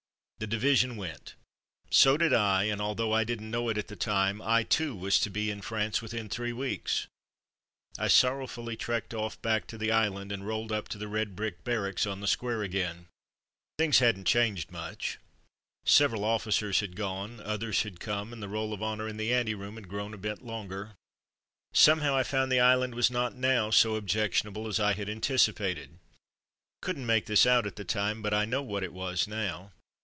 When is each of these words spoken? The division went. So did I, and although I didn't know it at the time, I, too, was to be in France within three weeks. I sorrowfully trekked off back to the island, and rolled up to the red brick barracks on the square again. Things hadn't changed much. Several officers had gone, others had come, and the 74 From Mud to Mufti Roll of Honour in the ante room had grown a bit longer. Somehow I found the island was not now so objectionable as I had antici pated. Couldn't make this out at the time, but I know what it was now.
The 0.39 0.47
division 0.47 0.97
went. 0.97 1.35
So 1.91 2.17
did 2.17 2.33
I, 2.33 2.63
and 2.63 2.81
although 2.81 3.13
I 3.13 3.23
didn't 3.23 3.51
know 3.51 3.69
it 3.69 3.77
at 3.77 3.89
the 3.89 3.95
time, 3.95 4.41
I, 4.41 4.63
too, 4.63 4.95
was 4.95 5.19
to 5.19 5.29
be 5.29 5.51
in 5.51 5.61
France 5.61 6.01
within 6.01 6.29
three 6.29 6.51
weeks. 6.51 7.05
I 7.99 8.07
sorrowfully 8.07 8.75
trekked 8.75 9.13
off 9.13 9.39
back 9.43 9.67
to 9.67 9.77
the 9.77 9.91
island, 9.91 10.31
and 10.31 10.47
rolled 10.47 10.71
up 10.71 10.87
to 10.87 10.97
the 10.97 11.07
red 11.07 11.35
brick 11.35 11.63
barracks 11.63 12.07
on 12.07 12.21
the 12.21 12.27
square 12.27 12.63
again. 12.63 13.05
Things 13.77 13.99
hadn't 13.99 14.25
changed 14.25 14.71
much. 14.71 15.19
Several 15.85 16.25
officers 16.25 16.79
had 16.79 16.95
gone, 16.95 17.39
others 17.41 17.83
had 17.83 17.99
come, 17.99 18.33
and 18.33 18.41
the 18.41 18.47
74 18.47 18.47
From 18.47 18.47
Mud 18.47 18.47
to 18.47 18.47
Mufti 18.47 18.53
Roll 18.53 18.73
of 18.73 18.83
Honour 18.99 19.07
in 19.09 19.17
the 19.17 19.31
ante 19.35 19.53
room 19.53 19.75
had 19.75 19.89
grown 19.89 20.13
a 20.15 20.17
bit 20.17 20.41
longer. 20.41 20.95
Somehow 21.71 22.15
I 22.17 22.23
found 22.23 22.51
the 22.51 22.59
island 22.59 22.95
was 22.95 23.11
not 23.11 23.35
now 23.35 23.69
so 23.69 23.93
objectionable 23.93 24.65
as 24.67 24.79
I 24.79 24.93
had 24.93 25.07
antici 25.07 25.53
pated. 25.55 25.99
Couldn't 26.81 27.05
make 27.05 27.27
this 27.27 27.45
out 27.45 27.67
at 27.67 27.75
the 27.75 27.85
time, 27.85 28.23
but 28.23 28.33
I 28.33 28.45
know 28.45 28.63
what 28.63 28.81
it 28.83 28.91
was 28.93 29.27
now. 29.27 29.71